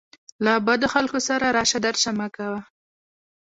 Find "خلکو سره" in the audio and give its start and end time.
0.93-1.45